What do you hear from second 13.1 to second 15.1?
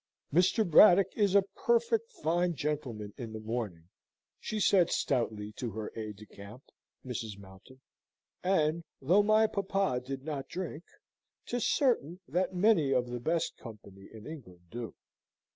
the best company in England do."